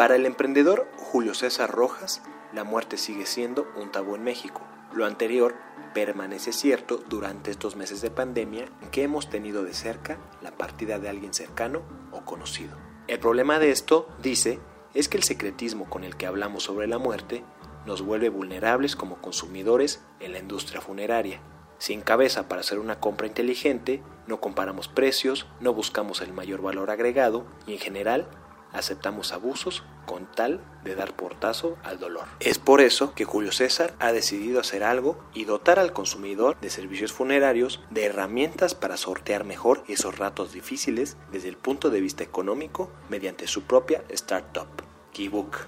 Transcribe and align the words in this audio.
Para 0.00 0.16
el 0.16 0.24
emprendedor 0.24 0.88
Julio 0.96 1.34
César 1.34 1.70
Rojas, 1.70 2.22
la 2.54 2.64
muerte 2.64 2.96
sigue 2.96 3.26
siendo 3.26 3.70
un 3.76 3.92
tabú 3.92 4.14
en 4.14 4.24
México. 4.24 4.62
Lo 4.94 5.04
anterior 5.04 5.56
permanece 5.92 6.54
cierto 6.54 7.02
durante 7.10 7.50
estos 7.50 7.76
meses 7.76 8.00
de 8.00 8.10
pandemia 8.10 8.64
que 8.92 9.02
hemos 9.02 9.28
tenido 9.28 9.62
de 9.62 9.74
cerca 9.74 10.16
la 10.40 10.52
partida 10.52 10.98
de 10.98 11.10
alguien 11.10 11.34
cercano 11.34 11.82
o 12.12 12.24
conocido. 12.24 12.78
El 13.08 13.18
problema 13.18 13.58
de 13.58 13.72
esto, 13.72 14.08
dice, 14.22 14.58
es 14.94 15.10
que 15.10 15.18
el 15.18 15.22
secretismo 15.22 15.90
con 15.90 16.02
el 16.02 16.16
que 16.16 16.24
hablamos 16.24 16.62
sobre 16.62 16.86
la 16.86 16.96
muerte 16.96 17.44
nos 17.84 18.00
vuelve 18.00 18.30
vulnerables 18.30 18.96
como 18.96 19.20
consumidores 19.20 20.02
en 20.18 20.32
la 20.32 20.38
industria 20.38 20.80
funeraria. 20.80 21.42
Sin 21.76 22.00
cabeza 22.00 22.48
para 22.48 22.62
hacer 22.62 22.78
una 22.78 23.00
compra 23.00 23.26
inteligente, 23.26 24.02
no 24.26 24.40
comparamos 24.40 24.88
precios, 24.88 25.46
no 25.60 25.74
buscamos 25.74 26.22
el 26.22 26.32
mayor 26.32 26.62
valor 26.62 26.90
agregado 26.90 27.44
y 27.66 27.74
en 27.74 27.80
general 27.80 28.30
aceptamos 28.72 29.32
abusos 29.32 29.84
con 30.06 30.26
tal 30.26 30.60
de 30.84 30.94
dar 30.94 31.14
portazo 31.14 31.76
al 31.82 31.98
dolor. 31.98 32.26
Es 32.40 32.58
por 32.58 32.80
eso 32.80 33.14
que 33.14 33.24
Julio 33.24 33.52
César 33.52 33.94
ha 33.98 34.12
decidido 34.12 34.60
hacer 34.60 34.82
algo 34.82 35.22
y 35.34 35.44
dotar 35.44 35.78
al 35.78 35.92
consumidor 35.92 36.58
de 36.60 36.70
servicios 36.70 37.12
funerarios 37.12 37.80
de 37.90 38.06
herramientas 38.06 38.74
para 38.74 38.96
sortear 38.96 39.44
mejor 39.44 39.84
esos 39.88 40.18
ratos 40.18 40.52
difíciles 40.52 41.16
desde 41.30 41.48
el 41.48 41.56
punto 41.56 41.90
de 41.90 42.00
vista 42.00 42.24
económico 42.24 42.90
mediante 43.08 43.46
su 43.46 43.62
propia 43.62 44.02
startup, 44.08 44.68
Keybook. 45.12 45.66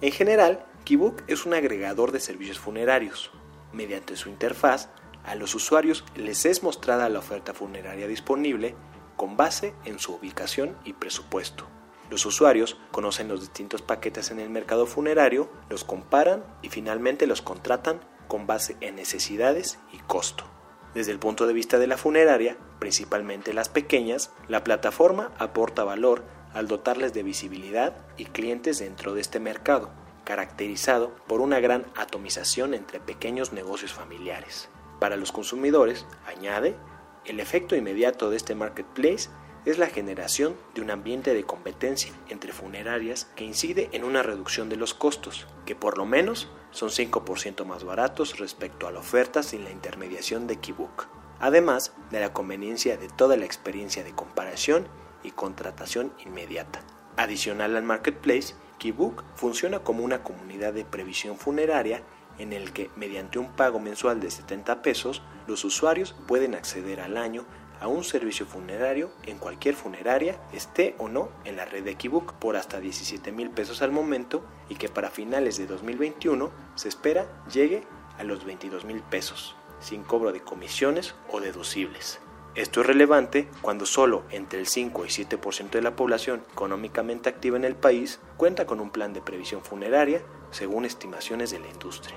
En 0.00 0.12
general, 0.12 0.66
Keybook 0.84 1.22
es 1.28 1.46
un 1.46 1.54
agregador 1.54 2.12
de 2.12 2.20
servicios 2.20 2.58
funerarios. 2.58 3.30
Mediante 3.72 4.16
su 4.16 4.28
interfaz, 4.28 4.88
a 5.24 5.34
los 5.34 5.54
usuarios 5.54 6.04
les 6.16 6.44
es 6.44 6.62
mostrada 6.62 7.08
la 7.08 7.20
oferta 7.20 7.54
funeraria 7.54 8.08
disponible 8.08 8.74
con 9.16 9.36
base 9.36 9.74
en 9.84 9.98
su 9.98 10.14
ubicación 10.14 10.76
y 10.84 10.94
presupuesto. 10.94 11.68
Los 12.12 12.26
usuarios 12.26 12.76
conocen 12.90 13.28
los 13.28 13.40
distintos 13.40 13.80
paquetes 13.80 14.30
en 14.30 14.38
el 14.38 14.50
mercado 14.50 14.84
funerario, 14.84 15.48
los 15.70 15.82
comparan 15.82 16.44
y 16.60 16.68
finalmente 16.68 17.26
los 17.26 17.40
contratan 17.40 18.02
con 18.28 18.46
base 18.46 18.76
en 18.82 18.96
necesidades 18.96 19.78
y 19.94 19.96
costo. 19.96 20.44
Desde 20.92 21.10
el 21.10 21.18
punto 21.18 21.46
de 21.46 21.54
vista 21.54 21.78
de 21.78 21.86
la 21.86 21.96
funeraria, 21.96 22.58
principalmente 22.78 23.54
las 23.54 23.70
pequeñas, 23.70 24.30
la 24.46 24.62
plataforma 24.62 25.32
aporta 25.38 25.84
valor 25.84 26.22
al 26.52 26.68
dotarles 26.68 27.14
de 27.14 27.22
visibilidad 27.22 27.96
y 28.18 28.26
clientes 28.26 28.80
dentro 28.80 29.14
de 29.14 29.22
este 29.22 29.40
mercado, 29.40 29.88
caracterizado 30.24 31.14
por 31.26 31.40
una 31.40 31.60
gran 31.60 31.86
atomización 31.96 32.74
entre 32.74 33.00
pequeños 33.00 33.54
negocios 33.54 33.94
familiares. 33.94 34.68
Para 35.00 35.16
los 35.16 35.32
consumidores, 35.32 36.04
añade, 36.26 36.76
el 37.24 37.40
efecto 37.40 37.74
inmediato 37.74 38.28
de 38.28 38.36
este 38.36 38.54
marketplace 38.54 39.30
es 39.64 39.78
la 39.78 39.86
generación 39.86 40.56
de 40.74 40.80
un 40.80 40.90
ambiente 40.90 41.34
de 41.34 41.44
competencia 41.44 42.12
entre 42.28 42.52
funerarias 42.52 43.28
que 43.36 43.44
incide 43.44 43.88
en 43.92 44.04
una 44.04 44.22
reducción 44.22 44.68
de 44.68 44.76
los 44.76 44.94
costos, 44.94 45.46
que 45.66 45.76
por 45.76 45.98
lo 45.98 46.04
menos 46.04 46.48
son 46.72 46.88
5% 46.88 47.64
más 47.64 47.84
baratos 47.84 48.38
respecto 48.38 48.86
a 48.86 48.92
la 48.92 48.98
oferta 48.98 49.42
sin 49.42 49.64
la 49.64 49.70
intermediación 49.70 50.46
de 50.46 50.56
Keybook, 50.56 51.06
además 51.38 51.92
de 52.10 52.20
la 52.20 52.32
conveniencia 52.32 52.96
de 52.96 53.08
toda 53.08 53.36
la 53.36 53.44
experiencia 53.44 54.02
de 54.02 54.12
comparación 54.12 54.86
y 55.22 55.30
contratación 55.30 56.12
inmediata. 56.24 56.80
Adicional 57.16 57.76
al 57.76 57.84
marketplace, 57.84 58.54
Keybook 58.78 59.22
funciona 59.36 59.80
como 59.80 60.02
una 60.02 60.24
comunidad 60.24 60.72
de 60.72 60.84
previsión 60.84 61.36
funeraria 61.36 62.02
en 62.38 62.52
el 62.52 62.72
que, 62.72 62.90
mediante 62.96 63.38
un 63.38 63.52
pago 63.52 63.78
mensual 63.78 64.18
de 64.18 64.30
70 64.30 64.82
pesos, 64.82 65.22
los 65.46 65.64
usuarios 65.64 66.14
pueden 66.26 66.54
acceder 66.54 67.00
al 67.00 67.16
año 67.16 67.44
a 67.82 67.88
un 67.88 68.04
servicio 68.04 68.46
funerario 68.46 69.10
en 69.26 69.38
cualquier 69.38 69.74
funeraria, 69.74 70.40
esté 70.52 70.94
o 70.98 71.08
no 71.08 71.30
en 71.44 71.56
la 71.56 71.64
red 71.64 71.82
de 71.82 71.96
Keybook, 71.96 72.34
por 72.34 72.56
hasta 72.56 72.78
17 72.78 73.32
mil 73.32 73.50
pesos 73.50 73.82
al 73.82 73.90
momento 73.90 74.44
y 74.68 74.76
que 74.76 74.88
para 74.88 75.10
finales 75.10 75.58
de 75.58 75.66
2021 75.66 76.52
se 76.76 76.88
espera 76.88 77.26
llegue 77.52 77.82
a 78.18 78.22
los 78.22 78.44
22 78.44 78.84
mil 78.84 79.02
pesos, 79.02 79.56
sin 79.80 80.04
cobro 80.04 80.30
de 80.30 80.42
comisiones 80.42 81.16
o 81.28 81.40
deducibles. 81.40 82.20
Esto 82.54 82.82
es 82.82 82.86
relevante 82.86 83.48
cuando 83.62 83.84
solo 83.84 84.22
entre 84.30 84.60
el 84.60 84.68
5 84.68 85.04
y 85.04 85.08
7% 85.08 85.70
de 85.70 85.82
la 85.82 85.96
población 85.96 86.44
económicamente 86.52 87.30
activa 87.30 87.56
en 87.56 87.64
el 87.64 87.74
país 87.74 88.20
cuenta 88.36 88.64
con 88.64 88.78
un 88.78 88.90
plan 88.90 89.12
de 89.12 89.22
previsión 89.22 89.64
funeraria 89.64 90.22
según 90.52 90.84
estimaciones 90.84 91.50
de 91.50 91.58
la 91.58 91.68
industria. 91.68 92.16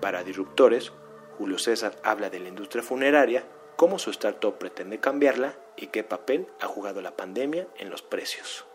Para 0.00 0.24
disruptores, 0.24 0.90
Julio 1.38 1.58
César 1.58 2.00
habla 2.02 2.30
de 2.30 2.40
la 2.40 2.48
industria 2.48 2.82
funeraria 2.82 3.44
cómo 3.80 3.98
su 3.98 4.10
startup 4.10 4.58
pretende 4.58 5.00
cambiarla 5.00 5.58
y 5.74 5.86
qué 5.86 6.04
papel 6.04 6.46
ha 6.60 6.66
jugado 6.66 7.00
la 7.00 7.16
pandemia 7.16 7.66
en 7.78 7.88
los 7.88 8.02
precios. 8.02 8.66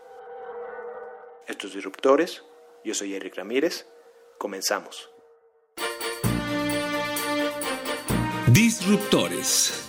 Estos 1.46 1.74
disruptores, 1.74 2.42
yo 2.84 2.92
soy 2.92 3.14
Eric 3.14 3.36
Ramírez, 3.36 3.86
comenzamos. 4.36 5.08
Disruptores. 8.48 9.85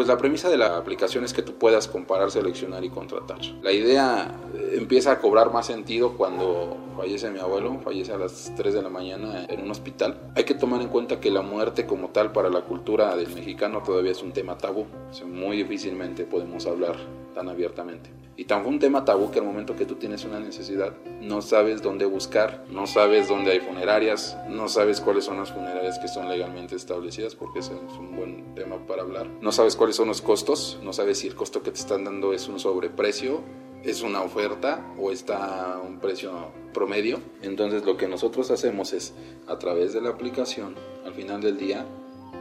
Pues 0.00 0.08
la 0.08 0.16
premisa 0.16 0.48
de 0.48 0.56
la 0.56 0.78
aplicación 0.78 1.24
es 1.24 1.34
que 1.34 1.42
tú 1.42 1.56
puedas 1.56 1.86
comparar, 1.86 2.30
seleccionar 2.30 2.82
y 2.82 2.88
contratar. 2.88 3.36
La 3.60 3.70
idea 3.70 4.34
eh, 4.54 4.76
empieza 4.78 5.12
a 5.12 5.18
cobrar 5.18 5.52
más 5.52 5.66
sentido 5.66 6.16
cuando 6.16 6.74
fallece 6.96 7.30
mi 7.30 7.38
abuelo, 7.38 7.78
fallece 7.84 8.14
a 8.14 8.16
las 8.16 8.50
3 8.56 8.72
de 8.72 8.80
la 8.80 8.88
mañana 8.88 9.44
en 9.46 9.60
un 9.60 9.70
hospital. 9.70 10.18
Hay 10.34 10.44
que 10.44 10.54
tomar 10.54 10.80
en 10.80 10.88
cuenta 10.88 11.20
que 11.20 11.30
la 11.30 11.42
muerte 11.42 11.84
como 11.84 12.08
tal 12.08 12.32
para 12.32 12.48
la 12.48 12.62
cultura 12.62 13.14
del 13.14 13.34
mexicano 13.34 13.82
todavía 13.82 14.12
es 14.12 14.22
un 14.22 14.32
tema 14.32 14.56
tabú. 14.56 14.86
muy 15.26 15.58
difícilmente 15.58 16.24
podemos 16.24 16.64
hablar 16.64 16.96
tan 17.34 17.50
abiertamente. 17.50 18.08
Y 18.40 18.44
tan 18.44 18.62
fue 18.62 18.72
un 18.72 18.78
tema 18.78 19.04
tabú 19.04 19.30
que 19.30 19.38
al 19.38 19.44
momento 19.44 19.76
que 19.76 19.84
tú 19.84 19.96
tienes 19.96 20.24
una 20.24 20.40
necesidad, 20.40 20.94
no 21.20 21.42
sabes 21.42 21.82
dónde 21.82 22.06
buscar, 22.06 22.64
no 22.70 22.86
sabes 22.86 23.28
dónde 23.28 23.50
hay 23.52 23.60
funerarias, 23.60 24.38
no 24.48 24.66
sabes 24.66 25.02
cuáles 25.02 25.26
son 25.26 25.36
las 25.36 25.52
funerarias 25.52 25.98
que 25.98 26.08
son 26.08 26.26
legalmente 26.26 26.74
establecidas, 26.74 27.34
porque 27.34 27.58
ese 27.58 27.74
es 27.74 27.98
un 27.98 28.16
buen 28.16 28.54
tema 28.54 28.78
para 28.86 29.02
hablar. 29.02 29.26
No 29.42 29.52
sabes 29.52 29.76
cuáles 29.76 29.89
son 29.92 30.08
los 30.08 30.22
costos, 30.22 30.78
no 30.82 30.92
sabes 30.92 31.18
si 31.18 31.28
el 31.28 31.34
costo 31.34 31.62
que 31.62 31.70
te 31.70 31.78
están 31.78 32.04
dando 32.04 32.32
es 32.32 32.48
un 32.48 32.58
sobreprecio, 32.58 33.40
es 33.82 34.02
una 34.02 34.22
oferta 34.22 34.86
o 34.98 35.10
está 35.10 35.80
un 35.86 35.98
precio 35.98 36.32
promedio. 36.72 37.20
Entonces 37.42 37.84
lo 37.84 37.96
que 37.96 38.08
nosotros 38.08 38.50
hacemos 38.50 38.92
es, 38.92 39.14
a 39.46 39.58
través 39.58 39.92
de 39.92 40.00
la 40.00 40.10
aplicación, 40.10 40.76
al 41.04 41.14
final 41.14 41.40
del 41.40 41.56
día, 41.56 41.86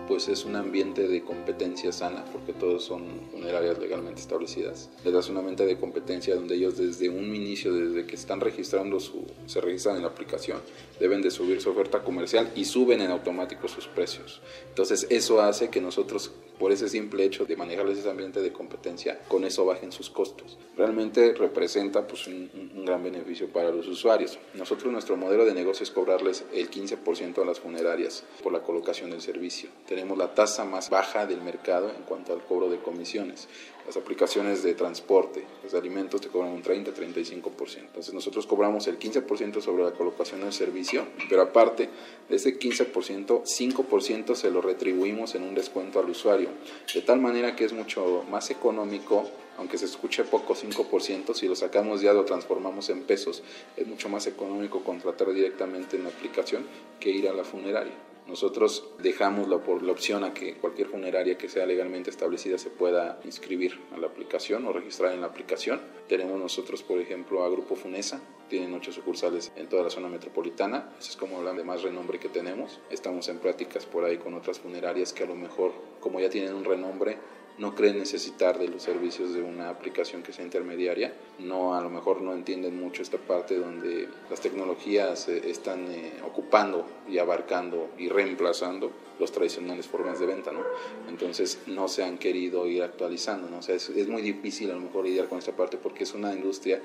pues 0.10 0.28
es 0.28 0.44
un 0.44 0.56
ambiente 0.56 1.08
de 1.08 1.24
competencia 1.24 1.92
sana, 1.92 2.26
porque 2.34 2.52
todos 2.52 2.84
son 2.84 3.04
funerarias 3.32 3.78
legalmente 3.78 4.20
establecidas. 4.20 4.90
Le 5.06 5.12
das 5.12 5.30
un 5.30 5.38
ambiente 5.38 5.68
de 5.68 5.78
competencia 5.78 6.34
donde 6.34 6.56
ellos 6.56 6.80
desde 6.80 7.10
un 7.10 7.36
inicio, 7.36 7.72
desde 7.72 8.08
que 8.08 8.16
están 8.16 8.42
registrando 8.42 9.00
su, 9.00 9.24
se 9.46 9.62
registran 9.62 9.98
en 9.98 10.02
la 10.02 10.08
aplicación, 10.08 10.62
deben 11.00 11.22
de 11.22 11.30
subir 11.30 11.62
su 11.62 11.70
oferta 11.70 12.02
comercial 12.02 12.52
y 12.56 12.66
suben 12.66 13.02
en 13.02 13.12
automático 13.12 13.68
sus 13.68 13.86
precios. 13.86 14.42
Entonces 14.70 15.06
eso 15.12 15.42
hace 15.42 15.70
que 15.70 15.80
nosotros, 15.80 16.32
por 16.58 16.72
ese 16.72 16.90
simple 16.90 17.24
hecho 17.24 17.46
de 17.46 17.56
manejarles 17.56 18.00
ese 18.00 18.10
ambiente 18.10 18.42
de 18.42 18.52
competencia, 18.52 19.20
con 19.28 19.46
eso 19.46 19.64
bajen 19.64 19.92
sus 19.92 20.10
costos. 20.10 20.58
Realmente 20.76 21.36
representa 21.36 22.08
pues 22.08 22.26
un, 22.26 22.50
un 22.76 22.84
gran 22.84 23.04
beneficio 23.04 23.48
para 23.48 23.70
los 23.70 23.88
usuarios. 23.88 24.40
Nosotros 24.56 24.92
nuestro 24.92 25.18
modelo 25.18 25.46
de 25.46 25.54
negocio 25.54 25.84
es 25.84 25.92
cobrarles 25.92 26.46
el 26.52 26.72
15% 26.72 27.44
a 27.44 27.46
las 27.46 27.60
funerarias 27.60 28.24
por 28.42 28.52
la 28.52 28.64
colocación 28.64 29.12
del 29.12 29.22
servicio 29.22 29.70
tenemos 30.00 30.18
la 30.18 30.34
tasa 30.34 30.64
más 30.64 30.90
baja 30.90 31.26
del 31.26 31.42
mercado 31.42 31.90
en 31.90 32.04
cuanto 32.04 32.32
al 32.32 32.42
cobro 32.42 32.70
de 32.70 32.80
comisiones. 32.80 33.50
Las 33.86 33.98
aplicaciones 33.98 34.64
de 34.64 34.74
transporte, 34.74 35.44
los 35.62 35.74
alimentos 35.74 36.22
te 36.22 36.30
cobran 36.30 36.54
un 36.54 36.64
30-35%. 36.64 37.80
Entonces 37.80 38.14
nosotros 38.14 38.48
cobramos 38.48 38.88
el 38.88 38.98
15% 38.98 39.60
sobre 39.60 39.84
la 39.84 39.92
colocación 39.92 40.40
del 40.40 40.54
servicio, 40.54 41.06
pero 41.28 41.42
aparte 41.42 41.90
de 42.30 42.36
ese 42.38 42.58
15%, 42.58 43.44
5% 43.44 44.36
se 44.36 44.52
lo 44.52 44.62
retribuimos 44.62 45.36
en 45.36 45.44
un 45.44 45.54
descuento 45.54 46.00
al 46.00 46.10
usuario. 46.10 46.48
De 46.94 47.02
tal 47.02 47.20
manera 47.20 47.58
que 47.58 47.66
es 47.66 47.74
mucho 47.74 48.24
más 48.30 48.52
económico 48.52 49.30
aunque 49.58 49.78
se 49.78 49.84
escuche 49.84 50.24
poco, 50.24 50.56
5%, 50.56 51.34
si 51.34 51.50
lo 51.50 51.56
sacamos 51.58 52.00
ya 52.00 52.14
lo 52.14 52.24
transformamos 52.24 52.90
en 52.90 53.04
pesos, 53.04 53.44
es 53.76 53.86
mucho 53.86 54.08
más 54.08 54.26
económico 54.26 54.86
contratar 54.86 55.34
directamente 55.34 55.98
en 55.98 56.04
la 56.04 56.10
aplicación 56.10 56.66
que 57.02 57.10
ir 57.10 57.28
a 57.28 57.34
la 57.34 57.44
funeraria. 57.44 57.92
Nosotros 58.30 58.88
dejamos 59.00 59.48
la, 59.48 59.58
la 59.58 59.92
opción 59.92 60.24
a 60.24 60.36
que 60.36 60.54
cualquier 60.54 60.88
funeraria 60.88 61.36
que 61.36 61.50
sea 61.50 61.66
legalmente 61.66 62.12
establecida 62.12 62.60
se 62.60 62.70
pueda 62.70 63.20
inscribir 63.24 63.80
a 63.92 63.98
la 63.98 64.06
aplicación 64.06 64.68
o 64.68 64.72
registrar 64.72 65.14
en 65.14 65.22
la 65.22 65.28
aplicación. 65.28 65.82
Tenemos 66.08 66.40
nosotros, 66.40 66.84
por 66.84 67.00
ejemplo, 67.00 67.44
a 67.44 67.50
Grupo 67.50 67.76
Funesa, 67.76 68.22
tienen 68.48 68.72
ocho 68.76 68.92
sucursales 68.92 69.52
en 69.56 69.68
toda 69.68 69.82
la 69.84 69.90
zona 69.90 70.10
metropolitana, 70.10 70.92
eso 71.00 71.10
es 71.10 71.18
como 71.18 71.42
la 71.42 71.54
de 71.54 71.64
más 71.64 71.82
renombre 71.82 72.20
que 72.20 72.30
tenemos. 72.30 72.80
Estamos 72.92 73.28
en 73.30 73.40
prácticas 73.40 73.88
por 73.88 74.06
ahí 74.06 74.18
con 74.18 74.36
otras 74.36 74.60
funerarias 74.60 75.12
que 75.12 75.24
a 75.24 75.28
lo 75.28 75.36
mejor, 75.36 75.74
como 76.00 76.20
ya 76.20 76.30
tienen 76.30 76.54
un 76.54 76.66
renombre, 76.66 77.18
no 77.60 77.76
creen 77.76 78.00
necesitar 78.00 78.58
de 78.58 78.70
los 78.70 78.82
servicios 78.82 79.34
de 79.34 79.42
una 79.42 79.70
aplicación 79.70 80.24
que 80.24 80.32
sea 80.32 80.46
intermediaria, 80.46 81.14
no 81.40 81.76
a 81.76 81.82
lo 81.82 81.90
mejor 81.90 82.22
no 82.22 82.34
entienden 82.34 82.80
mucho 82.80 83.02
esta 83.02 83.18
parte 83.18 83.58
donde 83.58 84.08
las 84.30 84.40
tecnologías 84.40 85.28
eh, 85.28 85.50
están 85.50 85.86
eh, 85.92 86.14
ocupando 86.26 86.86
y 87.10 87.18
abarcando 87.18 87.90
y 87.98 88.08
reemplazando 88.08 88.92
los 89.20 89.34
tradicionales 89.34 89.88
formas 89.88 90.20
de 90.20 90.26
venta, 90.26 90.54
¿no? 90.54 90.64
Entonces 91.10 91.60
no 91.68 91.90
se 91.90 92.04
han 92.04 92.18
querido 92.18 92.66
ir 92.66 92.82
actualizando, 92.82 93.50
¿no? 93.50 93.62
Sea, 93.62 93.76
es, 93.76 94.08
muy 94.08 94.22
difícil 94.22 94.72
a 94.72 94.76
lo 94.76 94.80
mejor 94.80 95.04
lidiar 95.04 95.28
con 95.28 95.38
esta 95.38 95.52
parte 95.52 95.78
porque 95.78 96.06
es 96.06 96.14
una 96.14 96.34
industria 96.34 96.82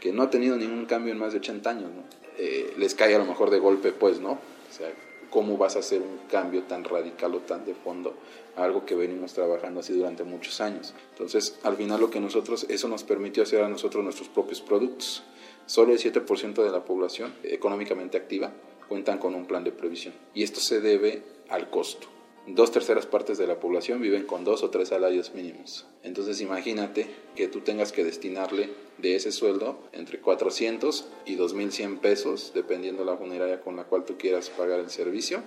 que 0.00 0.12
no 0.12 0.24
ha 0.24 0.30
tenido 0.30 0.56
ningún 0.56 0.86
cambio 0.86 1.12
en 1.12 1.18
más 1.20 1.32
de 1.32 1.38
80 1.38 1.70
años. 1.70 1.90
Eh, 2.38 2.74
les 2.76 2.96
cae 2.96 3.14
a 3.14 3.18
lo 3.18 3.24
mejor 3.24 3.50
de 3.50 3.60
golpe, 3.60 3.92
pues, 3.92 4.18
¿no? 4.18 4.32
O 4.32 5.05
¿cómo 5.30 5.56
vas 5.56 5.76
a 5.76 5.80
hacer 5.80 6.00
un 6.02 6.18
cambio 6.30 6.62
tan 6.64 6.84
radical 6.84 7.34
o 7.34 7.40
tan 7.40 7.64
de 7.64 7.74
fondo 7.74 8.14
algo 8.56 8.86
que 8.86 8.94
venimos 8.94 9.34
trabajando 9.34 9.80
así 9.80 9.92
durante 9.92 10.24
muchos 10.24 10.60
años. 10.60 10.94
Entonces, 11.12 11.58
al 11.62 11.76
final 11.76 12.00
lo 12.00 12.10
que 12.10 12.20
nosotros, 12.20 12.66
eso 12.68 12.88
nos 12.88 13.04
permitió 13.04 13.42
hacer 13.42 13.62
a 13.62 13.68
nosotros 13.68 14.02
nuestros 14.02 14.28
propios 14.28 14.60
productos. 14.60 15.22
Solo 15.66 15.92
el 15.92 15.98
7% 15.98 16.64
de 16.64 16.70
la 16.70 16.84
población 16.84 17.34
económicamente 17.42 18.16
activa 18.16 18.52
cuentan 18.88 19.18
con 19.18 19.34
un 19.34 19.46
plan 19.46 19.64
de 19.64 19.72
previsión. 19.72 20.14
Y 20.34 20.42
esto 20.42 20.60
se 20.60 20.80
debe 20.80 21.22
al 21.48 21.70
costo. 21.70 22.15
Dos 22.46 22.70
terceras 22.70 23.06
partes 23.06 23.38
de 23.38 23.48
la 23.48 23.58
población 23.58 24.00
viven 24.00 24.24
con 24.24 24.44
dos 24.44 24.62
o 24.62 24.70
tres 24.70 24.90
salarios 24.90 25.34
mínimos. 25.34 25.84
Entonces 26.04 26.40
imagínate 26.40 27.08
que 27.34 27.48
tú 27.48 27.62
tengas 27.62 27.90
que 27.90 28.04
destinarle 28.04 28.70
de 28.98 29.16
ese 29.16 29.32
sueldo 29.32 29.80
entre 29.92 30.20
400 30.20 31.08
y 31.24 31.34
2100 31.34 31.98
pesos, 31.98 32.52
dependiendo 32.54 33.04
la 33.04 33.16
funeraria 33.16 33.60
con 33.60 33.74
la 33.74 33.84
cual 33.84 34.04
tú 34.04 34.16
quieras 34.16 34.48
pagar 34.50 34.78
el 34.78 34.90
servicio, 34.90 35.42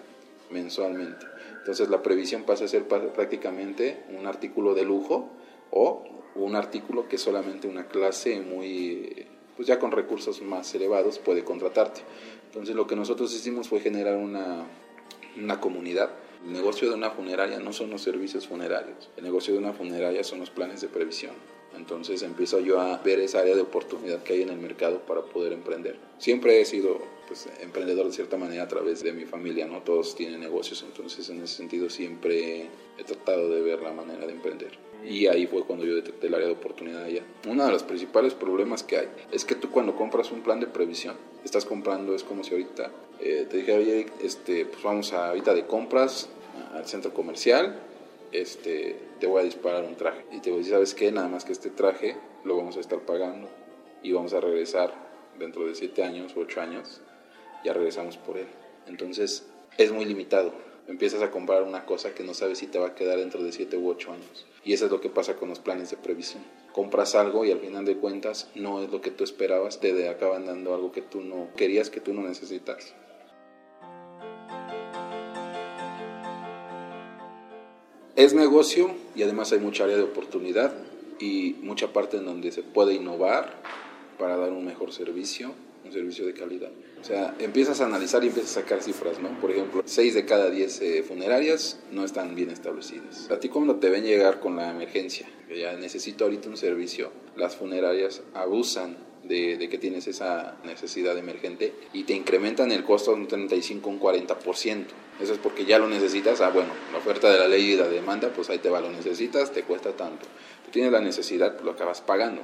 mensualmente. 0.52 1.26
Entonces 1.60 1.90
la 1.90 2.04
previsión 2.04 2.44
pasa 2.44 2.66
a 2.66 2.68
ser 2.68 2.86
prácticamente 2.86 4.04
un 4.18 4.28
artículo 4.28 4.74
de 4.74 4.84
lujo 4.84 5.30
o 5.72 6.04
un 6.36 6.56
artículo 6.56 7.08
que 7.08 7.18
solamente 7.18 7.70
una 7.70 7.88
clase 7.88 8.42
muy, 8.42 9.26
pues 9.56 9.70
ya 9.70 9.80
con 9.80 9.92
recursos 9.92 10.42
más 10.42 10.76
elevados 10.76 11.18
puede 11.18 11.46
contratarte. 11.46 12.02
Entonces 12.48 12.76
lo 12.76 12.88
que 12.88 12.98
nosotros 12.98 13.34
hicimos 13.34 13.70
fue 13.70 13.80
generar 13.80 14.18
una, 14.18 14.66
una 15.38 15.62
comunidad. 15.62 16.10
El 16.46 16.54
negocio 16.54 16.90
de 16.90 16.96
una 16.96 17.12
funeraria 17.12 17.60
no 17.60 17.74
son 17.74 17.90
los 17.90 18.02
servicios 18.02 18.48
funerarios, 18.48 19.10
el 19.18 19.24
negocio 19.24 19.54
de 19.54 19.60
una 19.60 19.74
funeraria 19.74 20.24
son 20.24 20.40
los 20.40 20.50
planes 20.50 20.82
de 20.82 20.88
previsión. 20.88 21.34
Entonces 21.76 22.22
empiezo 22.24 22.60
yo 22.60 22.80
a 22.80 22.98
ver 22.98 23.20
esa 23.20 23.40
área 23.40 23.56
de 23.56 23.62
oportunidad 23.62 24.24
que 24.24 24.34
hay 24.34 24.42
en 24.42 24.50
el 24.50 24.60
mercado 24.60 25.00
para 25.00 25.22
poder 25.22 25.54
emprender. 25.54 25.98
Siempre 26.18 26.60
he 26.60 26.66
sido 26.66 27.00
pues, 27.28 27.48
emprendedor 27.62 28.08
de 28.08 28.12
cierta 28.12 28.38
manera 28.38 28.64
a 28.64 28.68
través 28.68 29.04
de 29.04 29.14
mi 29.14 29.26
familia, 29.26 29.66
¿no? 29.68 29.82
Todos 29.82 30.16
tienen 30.16 30.40
negocios, 30.40 30.84
entonces 30.84 31.30
en 31.30 31.44
ese 31.44 31.56
sentido 31.56 31.90
siempre 31.90 32.68
he 32.98 33.04
tratado 33.04 33.50
de 33.50 33.62
ver 33.62 33.82
la 33.82 33.92
manera 33.92 34.26
de 34.26 34.34
emprender. 34.34 34.78
Y 35.08 35.28
ahí 35.28 35.48
fue 35.48 35.64
cuando 35.64 35.86
yo 35.86 35.96
detecté 35.96 36.28
el 36.28 36.34
área 36.34 36.48
de 36.48 36.54
oportunidad 36.54 37.04
allá. 37.04 37.24
Uno 37.48 37.66
de 37.66 37.72
los 37.72 37.84
principales 37.84 38.34
problemas 38.34 38.84
que 38.84 38.98
hay 38.98 39.08
es 39.32 39.46
que 39.46 39.56
tú 39.56 39.70
cuando 39.70 39.96
compras 39.96 40.32
un 40.32 40.42
plan 40.42 40.60
de 40.60 40.68
previsión, 40.68 41.16
estás 41.46 41.66
comprando, 41.66 42.16
es 42.16 42.24
como 42.24 42.44
si 42.44 42.52
ahorita 42.52 42.92
eh, 43.22 43.48
te 43.50 43.58
dije, 43.58 43.74
oye, 43.74 44.08
este, 44.22 44.66
pues 44.66 44.84
vamos 44.84 45.14
a, 45.14 45.30
ahorita 45.30 45.54
de 45.54 45.66
compras 45.66 46.30
al 46.74 46.86
centro 46.88 47.14
comercial, 47.14 47.80
este, 48.32 48.96
te 49.20 49.28
voy 49.28 49.42
a 49.42 49.44
disparar 49.46 49.84
un 49.84 49.96
traje. 49.96 50.26
Y 50.32 50.40
te 50.40 50.50
voy 50.50 50.58
a 50.58 50.60
decir, 50.60 50.74
¿sabes 50.74 50.96
qué? 50.96 51.12
Nada 51.12 51.28
más 51.28 51.46
que 51.46 51.52
este 51.52 51.70
traje 51.70 52.16
lo 52.44 52.58
vamos 52.58 52.78
a 52.78 52.80
estar 52.80 53.00
pagando 53.00 53.50
y 54.02 54.12
vamos 54.12 54.34
a 54.34 54.40
regresar 54.40 54.94
dentro 55.38 55.66
de 55.66 55.76
7 55.76 56.04
años 56.04 56.36
o 56.36 56.42
8 56.42 56.62
años, 56.62 57.02
ya 57.64 57.74
regresamos 57.74 58.18
por 58.18 58.38
él. 58.38 58.48
Entonces 58.88 59.48
es 59.78 59.92
muy 59.92 60.06
limitado. 60.06 60.54
Empiezas 60.88 61.22
a 61.22 61.30
comprar 61.30 61.64
una 61.64 61.86
cosa 61.86 62.16
que 62.16 62.24
no 62.24 62.34
sabes 62.34 62.58
si 62.58 62.68
te 62.68 62.80
va 62.80 62.88
a 62.88 62.96
quedar 62.96 63.20
dentro 63.20 63.44
de 63.44 63.52
7 63.52 63.78
u 63.78 63.90
8 63.90 64.12
años. 64.12 64.48
Y 64.64 64.74
eso 64.74 64.86
es 64.86 64.92
lo 64.92 65.02
que 65.02 65.10
pasa 65.10 65.36
con 65.36 65.50
los 65.50 65.60
planes 65.60 65.92
de 65.92 65.98
previsión. 65.98 66.44
Compras 66.74 67.16
algo 67.16 67.46
y 67.46 67.52
al 67.52 67.60
final 67.60 67.86
de 67.86 67.98
cuentas 67.98 68.50
no 68.56 68.84
es 68.84 68.90
lo 68.90 69.02
que 69.02 69.12
tú 69.12 69.24
esperabas, 69.24 69.80
te 69.80 70.10
acaban 70.10 70.46
dando 70.46 70.74
algo 70.74 70.92
que 70.92 71.02
tú 71.02 71.22
no 71.22 71.50
querías, 71.56 71.90
que 71.90 72.00
tú 72.00 72.14
no 72.14 72.24
necesitas. 72.24 72.94
Es 78.20 78.34
negocio 78.34 78.92
y 79.16 79.24
además 79.24 79.54
hay 79.54 79.60
mucha 79.60 79.86
área 79.86 79.96
de 79.96 80.04
oportunidad 80.04 80.74
y 81.22 81.56
mucha 81.62 81.94
parte 81.94 82.18
en 82.18 82.26
donde 82.26 82.52
se 82.52 82.64
puede 82.64 82.94
innovar 82.94 83.62
para 84.18 84.36
dar 84.36 84.52
un 84.52 84.66
mejor 84.66 84.92
servicio, 84.92 85.54
un 85.86 85.94
servicio 85.94 86.26
de 86.26 86.34
calidad. 86.34 86.70
O 87.00 87.04
sea, 87.06 87.34
empiezas 87.40 87.80
a 87.80 87.86
analizar 87.86 88.22
y 88.26 88.28
empiezas 88.28 88.58
a 88.58 88.62
sacar 88.62 88.84
cifras, 88.84 89.22
¿no? 89.22 89.40
Por 89.40 89.52
ejemplo, 89.52 89.84
6 89.86 90.14
de 90.14 90.26
cada 90.26 90.50
10 90.50 90.82
eh, 90.82 91.04
funerarias 91.04 91.80
no 91.94 92.04
están 92.04 92.36
bien 92.36 92.50
establecidas. 92.50 93.32
A 93.32 93.40
ti 93.40 93.48
cuando 93.48 93.78
te 93.78 93.90
ven 93.90 94.04
llegar 94.04 94.42
con 94.42 94.58
la 94.58 94.70
emergencia, 94.70 95.26
que 95.48 95.58
ya 95.58 95.72
necesito 95.78 96.26
ahorita 96.26 96.50
un 96.50 96.58
servicio, 96.58 97.14
las 97.38 97.56
funerarias 97.56 98.22
abusan 98.34 98.98
de, 99.30 99.70
que 99.70 99.78
tienes 99.78 100.08
esa 100.08 100.56
necesidad 100.66 101.18
emergente 101.18 101.74
y 101.94 102.04
te 102.04 102.14
incrementan 102.14 102.72
el 102.72 102.84
costo 102.84 103.12
de 103.12 103.22
un 103.22 103.28
35 103.28 103.90
un 103.90 104.00
40%. 104.00 104.86
Eso 105.22 105.34
es 105.34 105.40
porque 105.40 105.66
ya 105.66 105.78
lo 105.78 105.88
necesitas. 105.88 106.42
Ah, 106.42 106.50
bueno, 106.50 106.70
la 106.92 106.98
oferta 106.98 107.32
de 107.32 107.38
la 107.38 107.48
ley 107.48 107.74
y 107.74 107.76
la 107.76 107.88
demanda, 107.88 108.30
pues 108.36 108.50
ahí 108.50 108.58
te 108.58 108.70
va, 108.70 108.82
lo 108.82 108.90
necesitas, 108.90 109.54
te 109.54 109.64
cuesta 109.64 109.92
tanto. 109.92 110.26
Tú 110.66 110.72
tienes 110.72 110.92
la 110.92 111.00
necesidad, 111.00 111.54
pues 111.54 111.64
lo 111.64 111.72
acabas 111.72 112.02
pagando. 112.02 112.42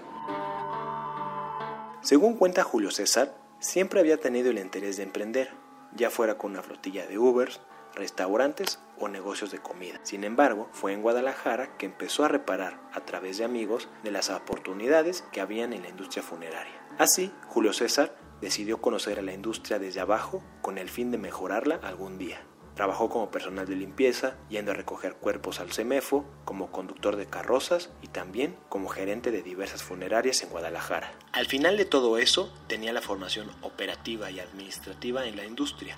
Según 2.02 2.36
cuenta 2.36 2.64
Julio 2.64 2.92
César, 2.92 3.36
siempre 3.60 4.00
había 4.00 4.18
tenido 4.18 4.52
el 4.52 4.60
interés 4.60 4.98
de 4.98 5.04
emprender, 5.04 5.50
ya 5.96 6.12
fuera 6.12 6.38
con 6.38 6.52
una 6.52 6.62
flotilla 6.62 7.08
de 7.08 7.18
Ubers, 7.18 7.62
restaurantes 7.96 8.80
o 9.00 9.07
negocios 9.07 9.51
de 9.51 9.59
comida. 9.59 10.00
Sin 10.03 10.24
embargo, 10.24 10.69
fue 10.71 10.94
en 10.94 11.01
Guadalajara 11.01 11.77
que 11.77 11.86
empezó 11.86 12.24
a 12.24 12.27
reparar, 12.27 12.80
a 12.94 13.01
través 13.01 13.38
de 13.38 13.45
amigos, 13.45 13.89
de 14.03 14.12
las 14.12 14.30
oportunidades 14.30 15.24
que 15.31 15.42
habían 15.42 15.74
en 15.74 15.83
la 15.83 15.89
industria 15.89 16.24
funeraria. 16.24 16.74
Así, 16.97 17.31
Julio 17.47 17.74
César 17.74 18.15
decidió 18.42 18.81
conocer 18.81 19.19
a 19.19 19.21
la 19.21 19.33
industria 19.33 19.80
desde 19.80 20.01
abajo 20.01 20.44
con 20.62 20.77
el 20.77 20.89
fin 20.89 21.12
de 21.12 21.18
mejorarla 21.18 21.80
algún 21.83 22.18
día. 22.18 22.42
Trabajó 22.75 23.09
como 23.09 23.31
personal 23.31 23.65
de 23.65 23.75
limpieza, 23.77 24.36
yendo 24.50 24.71
a 24.71 24.75
recoger 24.75 25.15
cuerpos 25.15 25.62
al 25.62 25.71
CEMEFO, 25.71 26.25
como 26.43 26.72
conductor 26.72 27.15
de 27.15 27.25
carrozas 27.25 27.89
y 28.01 28.10
también 28.10 28.58
como 28.67 28.89
gerente 28.89 29.31
de 29.31 29.41
diversas 29.41 29.81
funerarias 29.81 30.43
en 30.43 30.50
Guadalajara. 30.50 31.13
Al 31.31 31.46
final 31.46 31.77
de 31.77 31.86
todo 31.86 32.17
eso, 32.17 32.53
tenía 32.67 32.91
la 32.91 33.01
formación 33.01 33.50
operativa 33.62 34.29
y 34.29 34.41
administrativa 34.41 35.25
en 35.25 35.38
la 35.38 35.46
industria 35.46 35.98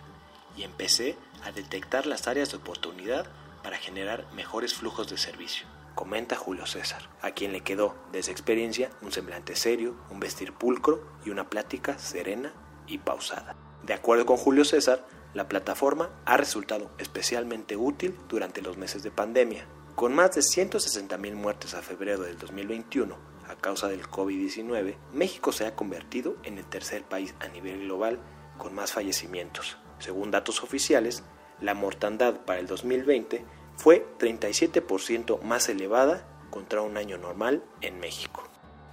y 0.55 0.63
empecé 0.63 1.17
a 1.43 1.51
detectar 1.51 2.05
las 2.05 2.27
áreas 2.27 2.51
de 2.51 2.57
oportunidad 2.57 3.27
para 3.63 3.77
generar 3.77 4.25
mejores 4.33 4.73
flujos 4.73 5.09
de 5.09 5.17
servicio. 5.17 5.67
Comenta 5.95 6.35
Julio 6.35 6.65
César, 6.65 7.09
a 7.21 7.31
quien 7.31 7.51
le 7.51 7.61
quedó 7.61 7.95
de 8.11 8.19
esa 8.19 8.31
experiencia 8.31 8.91
un 9.01 9.11
semblante 9.11 9.55
serio, 9.55 9.95
un 10.09 10.19
vestir 10.19 10.53
pulcro 10.53 11.03
y 11.25 11.31
una 11.31 11.49
plática 11.49 11.97
serena 11.97 12.53
y 12.87 12.99
pausada. 12.99 13.55
De 13.83 13.93
acuerdo 13.93 14.25
con 14.25 14.37
Julio 14.37 14.63
César, 14.63 15.05
la 15.33 15.47
plataforma 15.47 16.09
ha 16.25 16.37
resultado 16.37 16.91
especialmente 16.97 17.75
útil 17.75 18.17
durante 18.29 18.61
los 18.61 18.77
meses 18.77 19.03
de 19.03 19.11
pandemia. 19.11 19.65
Con 19.95 20.13
más 20.13 20.35
de 20.35 20.41
160.000 20.41 21.33
muertes 21.33 21.73
a 21.73 21.81
febrero 21.81 22.23
del 22.23 22.37
2021 22.37 23.17
a 23.47 23.55
causa 23.55 23.87
del 23.87 24.07
COVID-19, 24.07 24.95
México 25.13 25.51
se 25.51 25.65
ha 25.65 25.75
convertido 25.75 26.37
en 26.43 26.57
el 26.57 26.65
tercer 26.65 27.03
país 27.03 27.33
a 27.39 27.47
nivel 27.47 27.79
global 27.85 28.19
con 28.57 28.75
más 28.75 28.91
fallecimientos, 28.93 29.77
según 29.99 30.31
datos 30.31 30.63
oficiales, 30.63 31.23
la 31.61 31.73
mortandad 31.73 32.41
para 32.45 32.59
el 32.59 32.67
2020 32.67 33.43
fue 33.75 34.05
37% 34.19 35.41
más 35.41 35.69
elevada 35.69 36.27
contra 36.49 36.81
un 36.81 36.97
año 36.97 37.17
normal 37.17 37.63
en 37.81 37.99
México. 37.99 38.43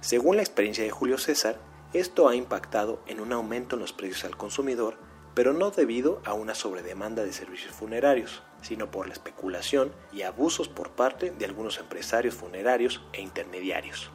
Según 0.01 0.35
la 0.35 0.43
experiencia 0.43 0.83
de 0.83 0.91
Julio 0.91 1.17
César, 1.17 1.59
esto 1.93 2.27
ha 2.27 2.35
impactado 2.35 3.01
en 3.07 3.19
un 3.19 3.33
aumento 3.33 3.75
en 3.75 3.81
los 3.81 3.93
precios 3.93 4.25
al 4.25 4.37
consumidor, 4.37 4.97
pero 5.33 5.53
no 5.53 5.71
debido 5.71 6.21
a 6.25 6.33
una 6.33 6.55
sobredemanda 6.55 7.23
de 7.23 7.33
servicios 7.33 7.73
funerarios, 7.73 8.43
sino 8.61 8.91
por 8.91 9.07
la 9.07 9.13
especulación 9.13 9.91
y 10.11 10.23
abusos 10.23 10.69
por 10.69 10.91
parte 10.91 11.31
de 11.31 11.45
algunos 11.45 11.77
empresarios 11.79 12.35
funerarios 12.35 13.01
e 13.13 13.21
intermediarios. 13.21 14.11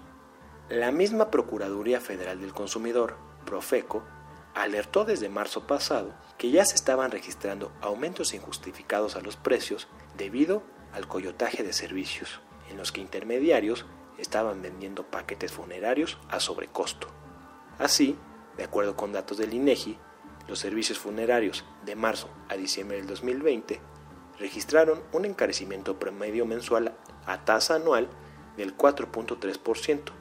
La 0.68 0.92
misma 0.92 1.30
Procuraduría 1.30 2.00
Federal 2.00 2.40
del 2.40 2.52
Consumidor, 2.52 3.16
Profeco, 3.44 4.04
alertó 4.54 5.04
desde 5.04 5.28
marzo 5.28 5.66
pasado 5.66 6.14
que 6.38 6.50
ya 6.50 6.64
se 6.64 6.74
estaban 6.74 7.10
registrando 7.10 7.72
aumentos 7.80 8.34
injustificados 8.34 9.16
a 9.16 9.20
los 9.20 9.36
precios 9.36 9.88
debido 10.16 10.62
al 10.92 11.06
coyotaje 11.06 11.62
de 11.62 11.72
servicios, 11.72 12.40
en 12.70 12.76
los 12.76 12.92
que 12.92 13.00
intermediarios 13.00 13.86
estaban 14.18 14.62
vendiendo 14.62 15.04
paquetes 15.04 15.52
funerarios 15.52 16.18
a 16.28 16.40
sobrecosto. 16.40 17.08
Así, 17.78 18.16
de 18.56 18.64
acuerdo 18.64 18.96
con 18.96 19.12
datos 19.12 19.38
del 19.38 19.54
INEGI, 19.54 19.98
los 20.48 20.58
servicios 20.58 20.98
funerarios 20.98 21.64
de 21.84 21.96
marzo 21.96 22.28
a 22.48 22.56
diciembre 22.56 22.96
del 22.96 23.06
2020 23.06 23.80
registraron 24.38 25.02
un 25.12 25.26
encarecimiento 25.26 25.98
promedio 25.98 26.46
mensual 26.46 26.94
a 27.26 27.44
tasa 27.44 27.76
anual 27.76 28.08
del 28.56 28.76
4.3%, 28.76 30.12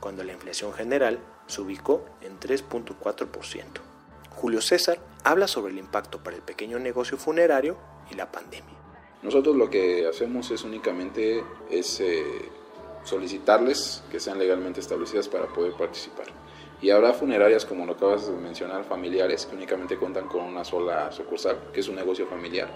cuando 0.00 0.24
la 0.24 0.32
inflación 0.32 0.72
general 0.72 1.20
se 1.46 1.60
ubicó 1.60 2.04
en 2.20 2.38
3.4%. 2.38 3.64
Julio 4.30 4.60
César 4.60 4.98
habla 5.24 5.46
sobre 5.46 5.72
el 5.72 5.78
impacto 5.78 6.22
para 6.22 6.36
el 6.36 6.42
pequeño 6.42 6.78
negocio 6.78 7.16
funerario 7.16 7.76
y 8.10 8.14
la 8.14 8.30
pandemia. 8.32 8.74
Nosotros 9.22 9.54
lo 9.54 9.70
que 9.70 10.06
hacemos 10.08 10.50
es 10.50 10.64
únicamente 10.64 11.44
es 11.70 12.00
eh, 12.00 12.50
solicitarles 13.04 14.02
que 14.10 14.18
sean 14.18 14.38
legalmente 14.38 14.80
establecidas 14.80 15.28
para 15.28 15.46
poder 15.46 15.74
participar. 15.74 16.26
Y 16.80 16.90
habrá 16.90 17.12
funerarias, 17.12 17.64
como 17.64 17.86
lo 17.86 17.92
acabas 17.92 18.26
de 18.26 18.32
mencionar, 18.32 18.82
familiares, 18.84 19.46
que 19.46 19.54
únicamente 19.54 19.96
cuentan 19.96 20.26
con 20.26 20.42
una 20.42 20.64
sola 20.64 21.12
sucursal, 21.12 21.56
que 21.72 21.78
es 21.78 21.88
un 21.88 21.94
negocio 21.94 22.26
familiar, 22.26 22.68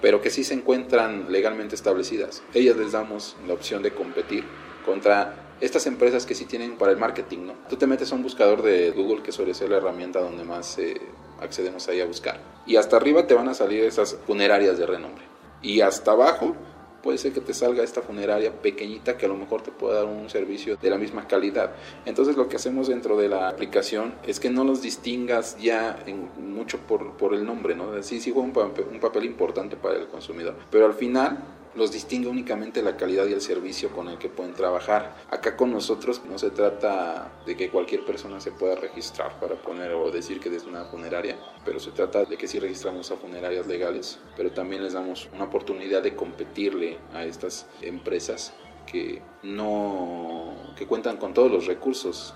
pero 0.00 0.22
que 0.22 0.30
sí 0.30 0.44
se 0.44 0.54
encuentran 0.54 1.30
legalmente 1.30 1.74
establecidas. 1.74 2.42
Ellas 2.54 2.78
les 2.78 2.92
damos 2.92 3.36
la 3.46 3.52
opción 3.52 3.82
de 3.82 3.92
competir 3.92 4.44
contra 4.84 5.50
estas 5.60 5.86
empresas 5.86 6.24
que 6.24 6.34
sí 6.34 6.46
tienen 6.46 6.76
para 6.76 6.92
el 6.92 6.98
marketing, 6.98 7.46
¿no? 7.46 7.54
Tú 7.68 7.76
te 7.76 7.86
metes 7.86 8.12
a 8.12 8.14
un 8.14 8.22
buscador 8.22 8.62
de 8.62 8.90
Google, 8.90 9.22
que 9.22 9.32
suele 9.32 9.54
ser 9.54 9.70
la 9.70 9.76
herramienta 9.76 10.20
donde 10.20 10.44
más 10.44 10.78
eh, 10.78 11.00
accedemos 11.40 11.86
ahí 11.88 12.00
a 12.00 12.06
buscar, 12.06 12.40
y 12.66 12.76
hasta 12.76 12.96
arriba 12.96 13.26
te 13.26 13.34
van 13.34 13.48
a 13.48 13.54
salir 13.54 13.84
esas 13.84 14.16
funerarias 14.26 14.78
de 14.78 14.86
renombre. 14.86 15.24
Y 15.62 15.82
hasta 15.82 16.12
abajo 16.12 16.56
puede 17.02 17.18
ser 17.18 17.32
que 17.32 17.40
te 17.40 17.54
salga 17.54 17.82
esta 17.82 18.02
funeraria 18.02 18.52
pequeñita 18.52 19.16
que 19.16 19.26
a 19.26 19.28
lo 19.28 19.36
mejor 19.36 19.62
te 19.62 19.70
pueda 19.70 19.96
dar 19.96 20.04
un 20.06 20.28
servicio 20.28 20.76
de 20.76 20.90
la 20.90 20.98
misma 20.98 21.26
calidad. 21.26 21.72
Entonces 22.04 22.36
lo 22.36 22.48
que 22.48 22.56
hacemos 22.56 22.88
dentro 22.88 23.16
de 23.16 23.28
la 23.28 23.48
aplicación 23.48 24.14
es 24.26 24.40
que 24.40 24.50
no 24.50 24.64
los 24.64 24.82
distingas 24.82 25.58
ya 25.58 25.98
en 26.06 26.28
mucho 26.54 26.78
por, 26.78 27.16
por 27.16 27.34
el 27.34 27.44
nombre, 27.44 27.74
¿no? 27.74 28.02
Sí, 28.02 28.20
sí 28.20 28.32
juega 28.32 28.48
un 28.48 28.92
un 28.92 29.00
papel 29.00 29.24
importante 29.24 29.76
para 29.76 29.98
el 29.98 30.08
consumidor, 30.08 30.56
pero 30.70 30.86
al 30.86 30.94
final 30.94 31.38
los 31.74 31.92
distingue 31.92 32.28
únicamente 32.28 32.82
la 32.82 32.96
calidad 32.96 33.26
y 33.26 33.32
el 33.32 33.40
servicio 33.40 33.90
con 33.90 34.08
el 34.08 34.18
que 34.18 34.28
pueden 34.28 34.54
trabajar. 34.54 35.14
Acá 35.30 35.56
con 35.56 35.72
nosotros 35.72 36.22
no 36.28 36.38
se 36.38 36.50
trata 36.50 37.32
de 37.46 37.56
que 37.56 37.70
cualquier 37.70 38.04
persona 38.04 38.40
se 38.40 38.50
pueda 38.50 38.74
registrar 38.74 39.38
para 39.38 39.54
poner 39.54 39.92
o 39.92 40.10
decir 40.10 40.40
que 40.40 40.54
es 40.54 40.64
una 40.64 40.84
funeraria, 40.84 41.38
pero 41.64 41.78
se 41.78 41.92
trata 41.92 42.24
de 42.24 42.36
que 42.36 42.48
sí 42.48 42.58
registramos 42.58 43.10
a 43.10 43.16
funerarias 43.16 43.66
legales, 43.66 44.18
pero 44.36 44.50
también 44.50 44.82
les 44.82 44.94
damos 44.94 45.28
una 45.32 45.44
oportunidad 45.44 46.02
de 46.02 46.16
competirle 46.16 46.98
a 47.14 47.24
estas 47.24 47.66
empresas 47.82 48.52
que 48.86 49.22
no 49.42 50.54
que 50.76 50.86
cuentan 50.86 51.18
con 51.18 51.34
todos 51.34 51.50
los 51.50 51.66
recursos 51.66 52.34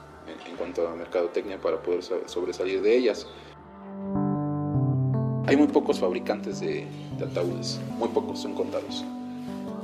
en, 0.49 0.57
cuanto 0.57 0.87
a 0.87 0.95
mercadotecnia 0.95 1.61
para 1.61 1.83
poder 1.83 2.03
sobresalir 2.03 2.83
de 2.83 2.97
ellas. 2.97 3.27
Hay 5.47 5.57
muy 5.57 5.67
pocos 5.67 6.01
fabricantes 6.01 6.61
de, 6.61 6.87
de 7.19 7.25
ataúdes, 7.25 7.81
muy 7.99 8.09
pocos, 8.09 8.41
son 8.41 8.55
contados. 8.55 9.05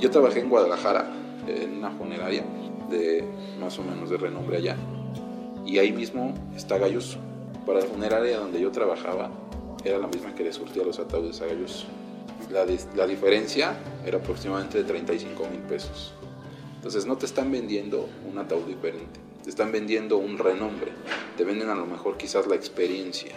Yo 0.01 0.09
trabajé 0.09 0.39
en 0.39 0.49
Guadalajara, 0.49 1.11
en 1.47 1.77
una 1.77 1.91
funeraria 1.91 2.43
de 2.89 3.23
más 3.59 3.77
o 3.77 3.83
menos 3.83 4.09
de 4.09 4.17
renombre 4.17 4.57
allá. 4.57 4.75
Y 5.63 5.77
ahí 5.77 5.91
mismo 5.91 6.33
está 6.55 6.79
Galloso. 6.79 7.19
Para 7.67 7.81
la 7.81 7.85
funeraria 7.85 8.39
donde 8.39 8.59
yo 8.59 8.71
trabajaba, 8.71 9.29
era 9.85 9.99
la 9.99 10.07
misma 10.07 10.33
que 10.33 10.43
le 10.43 10.51
surtía 10.53 10.83
los 10.83 10.97
ataúdes 10.97 11.39
a 11.41 11.45
Galloso. 11.45 11.85
La, 12.49 12.65
la 12.95 13.05
diferencia 13.05 13.77
era 14.03 14.17
aproximadamente 14.17 14.79
de 14.79 14.85
35 14.85 15.47
mil 15.51 15.59
pesos. 15.59 16.15
Entonces 16.77 17.05
no 17.05 17.15
te 17.17 17.27
están 17.27 17.51
vendiendo 17.51 18.09
un 18.27 18.39
ataúd 18.39 18.65
diferente, 18.65 19.19
te 19.43 19.51
están 19.51 19.71
vendiendo 19.71 20.17
un 20.17 20.39
renombre, 20.39 20.93
te 21.37 21.43
venden 21.43 21.69
a 21.69 21.75
lo 21.75 21.85
mejor 21.85 22.17
quizás 22.17 22.47
la 22.47 22.55
experiencia. 22.55 23.35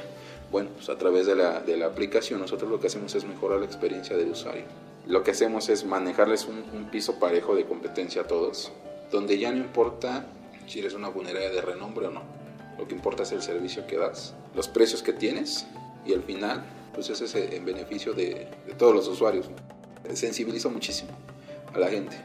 Bueno, 0.51 0.71
pues 0.75 0.89
a 0.89 0.97
través 0.97 1.27
de 1.27 1.35
la, 1.35 1.61
de 1.61 1.77
la 1.77 1.85
aplicación 1.85 2.41
nosotros 2.41 2.71
lo 2.71 2.81
que 2.81 2.87
hacemos 2.87 3.15
es 3.15 3.27
mejorar 3.27 3.59
la 3.59 3.67
experiencia 3.67 4.17
del 4.17 4.31
usuario 4.31 4.94
lo 5.07 5.23
que 5.23 5.33
hacemos 5.33 5.69
es 5.69 5.85
manejarles 5.85 6.47
un, 6.47 6.89
piso 6.91 7.19
parejo 7.19 7.55
de 7.55 7.67
competencia 7.67 8.23
a 8.23 8.27
todos, 8.27 8.73
donde 9.11 9.39
ya 9.39 9.53
no 9.53 9.59
importa 9.59 10.27
si 10.67 10.79
eres 10.79 10.95
una 10.95 11.11
funeraria 11.11 11.51
de 11.51 11.61
renombre 11.61 12.07
o 12.07 12.11
no. 12.11 12.23
Lo 12.79 12.89
que 12.89 12.95
importa 12.95 13.25
es 13.25 13.33
el 13.33 13.43
servicio 13.43 13.87
que 13.87 13.99
das, 13.99 14.35
los 14.55 14.69
precios 14.69 15.03
que 15.03 15.13
tienes 15.13 15.67
y 16.07 16.15
al 16.15 16.23
final, 16.23 16.65
pues 16.95 17.11
ese 17.11 17.25
es 17.27 17.35
en 17.35 17.65
beneficio 17.65 18.15
de, 18.15 18.49
todos 18.79 18.95
los 18.95 19.07
usuarios. 19.09 19.51
Sensibiliza 20.13 20.69
muchísimo 20.69 21.11
a 21.75 21.79
la 21.79 21.89
gente. 21.89 22.17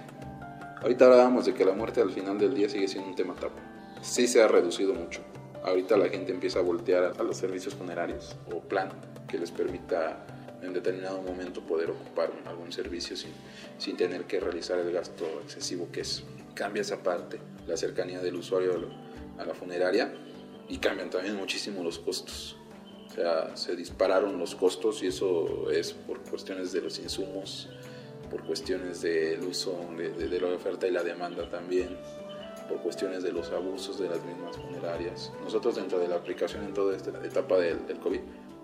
Ahorita 0.82 1.06
hablábamos 1.06 1.46
de 1.46 1.54
que 1.54 1.66
la 1.66 1.74
muerte 1.74 2.02
al 2.02 2.12
final 2.12 2.38
del 2.40 2.54
día 2.54 2.70
sigue 2.70 2.88
siendo 2.88 3.10
un 3.10 3.16
tema 3.16 3.36
tabú. 3.36 3.56
Sí 4.02 4.28
se 4.28 4.42
ha 4.42 4.48
reducido 4.48 4.94
mucho. 4.94 5.22
Ahorita 5.66 5.98
la 5.98 6.08
gente 6.08 6.32
empieza 6.32 6.60
a 6.60 6.62
voltear 6.62 7.14
a 7.20 7.24
los 7.24 7.36
servicios 7.36 7.76
funerarios 7.76 8.38
o 8.54 8.62
plan 8.62 8.90
que 9.28 9.38
les 9.38 9.52
permita 9.52 10.26
en 10.62 10.74
determinado 10.74 11.22
momento 11.22 11.62
poder 11.62 11.90
ocupar 11.92 12.32
algún 12.46 12.72
servicio 12.72 13.16
sin, 13.16 13.32
sin 13.78 13.98
tener 13.98 14.26
que 14.26 14.40
realizar 14.40 14.80
el 14.80 14.92
gasto 14.92 15.26
excesivo 15.44 15.90
que 15.92 16.02
es. 16.02 16.24
Cambia 16.54 16.82
esa 16.82 17.02
parte, 17.02 17.40
la 17.68 17.78
cercanía 17.78 18.20
del 18.20 18.36
usuario 18.36 18.74
a 19.38 19.46
la 19.46 19.54
funeraria 19.54 20.14
y 20.68 20.78
cambian 20.78 21.10
también 21.10 21.36
muchísimo 21.36 21.84
los 21.84 22.00
costos. 22.00 22.58
O 23.08 23.12
sea, 23.12 23.56
se 23.56 23.76
dispararon 23.76 24.38
los 24.38 24.56
costos 24.56 25.02
y 25.02 25.08
eso 25.08 25.72
es 25.72 25.94
por 25.94 26.20
cuestiones 26.22 26.72
de 26.72 26.82
los 26.82 27.00
insumos, 27.00 27.70
por 28.30 28.46
cuestiones 28.46 29.02
del 29.02 29.44
uso 29.44 29.76
de, 29.98 30.10
de, 30.10 30.40
la 30.40 30.48
oferta 30.48 30.88
y 30.88 30.92
la 30.92 31.04
demanda 31.04 31.50
también, 31.50 31.98
por 32.68 32.82
cuestiones 32.82 33.24
de 33.24 33.32
los 33.32 33.50
abusos 33.52 34.00
de 34.00 34.10
las 34.10 34.24
mismas 34.24 34.58
funerarias. 34.58 35.32
Nosotros 35.42 35.76
dentro 35.76 35.98
de 35.98 36.08
la 36.08 36.18
aplicación 36.18 36.66
en 36.66 36.74
toda 36.74 36.96
esta 36.96 37.10
etapa 37.26 37.58
del, 37.58 37.88
del 37.88 37.98
COVID 38.00 38.20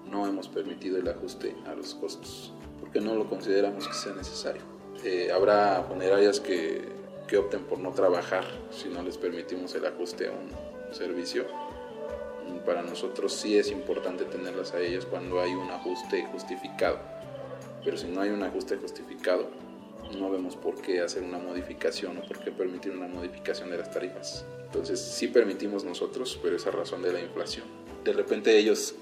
no 0.09 0.27
hemos 0.27 0.47
permitido 0.47 0.97
el 0.97 1.07
ajuste 1.07 1.55
a 1.65 1.74
los 1.74 1.95
costos, 1.95 2.53
porque 2.79 3.00
no 3.00 3.15
lo 3.15 3.29
consideramos 3.29 3.88
que 3.88 3.93
sea 3.93 4.13
necesario. 4.13 4.62
Eh, 5.03 5.31
habrá 5.31 5.83
funerarias 5.88 6.39
que, 6.39 6.89
que 7.27 7.38
opten 7.38 7.63
por 7.63 7.79
no 7.79 7.91
trabajar 7.91 8.45
si 8.71 8.89
no 8.89 9.03
les 9.03 9.17
permitimos 9.17 9.75
el 9.75 9.85
ajuste 9.85 10.27
a 10.27 10.31
un 10.31 10.93
servicio. 10.93 11.45
Para 12.65 12.81
nosotros 12.81 13.33
sí 13.33 13.57
es 13.57 13.69
importante 13.71 14.25
tenerlas 14.25 14.74
a 14.74 14.79
ellas 14.79 15.05
cuando 15.05 15.41
hay 15.41 15.53
un 15.53 15.69
ajuste 15.69 16.25
justificado. 16.31 17.00
Pero 17.83 17.97
si 17.97 18.07
no 18.07 18.21
hay 18.21 18.29
un 18.29 18.41
ajuste 18.41 18.77
justificado, 18.77 19.47
no 20.17 20.29
vemos 20.29 20.55
por 20.55 20.81
qué 20.81 21.01
hacer 21.01 21.24
una 21.24 21.38
modificación 21.38 22.17
o 22.17 22.21
por 22.21 22.39
qué 22.39 22.51
permitir 22.51 22.91
una 22.91 23.07
modificación 23.07 23.69
de 23.69 23.77
las 23.77 23.91
tarifas. 23.91 24.45
Entonces 24.65 25.00
sí 25.00 25.27
permitimos 25.27 25.83
nosotros, 25.83 26.39
pero 26.41 26.55
esa 26.55 26.71
razón 26.71 27.01
de 27.01 27.13
la 27.13 27.19
inflación. 27.19 27.65
De 28.03 28.13
repente 28.13 28.57
ellos 28.57 28.95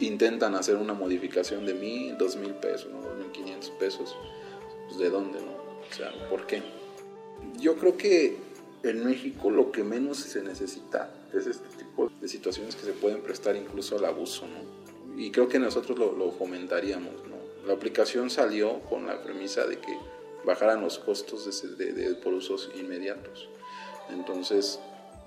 intentan 0.00 0.54
hacer 0.54 0.76
una 0.76 0.94
modificación 0.94 1.66
de 1.66 1.74
mil, 1.74 2.16
dos 2.18 2.36
mil 2.36 2.54
pesos, 2.54 2.90
¿no? 2.92 3.00
dos 3.00 3.16
mil 3.16 3.30
quinientos 3.32 3.70
pesos, 3.70 4.16
pues 4.86 4.98
de 4.98 5.10
dónde, 5.10 5.40
¿no? 5.40 5.52
O 5.52 5.94
sea, 5.94 6.12
¿por 6.28 6.46
qué? 6.46 6.62
Yo 7.58 7.76
creo 7.76 7.96
que 7.96 8.36
en 8.82 9.04
México 9.04 9.50
lo 9.50 9.72
que 9.72 9.84
menos 9.84 10.18
se 10.18 10.42
necesita 10.42 11.10
es 11.32 11.46
este 11.46 11.68
tipo 11.76 12.10
de 12.20 12.28
situaciones 12.28 12.76
que 12.76 12.84
se 12.84 12.92
pueden 12.92 13.20
prestar 13.22 13.56
incluso 13.56 13.96
al 13.96 14.04
abuso, 14.04 14.46
¿no? 14.46 15.20
Y 15.20 15.30
creo 15.30 15.48
que 15.48 15.58
nosotros 15.58 15.98
lo, 15.98 16.12
lo 16.12 16.30
fomentaríamos, 16.32 17.26
¿no? 17.28 17.36
La 17.66 17.72
aplicación 17.72 18.30
salió 18.30 18.80
con 18.82 19.06
la 19.06 19.22
premisa 19.22 19.66
de 19.66 19.78
que 19.78 19.96
bajaran 20.44 20.80
los 20.80 20.98
costos 20.98 21.62
de, 21.62 21.84
de, 21.84 21.92
de, 21.92 22.14
por 22.14 22.34
usos 22.34 22.70
inmediatos. 22.78 23.48
Entonces, 24.10 24.78